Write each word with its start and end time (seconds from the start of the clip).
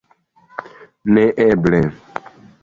Neeble. 1.17 1.83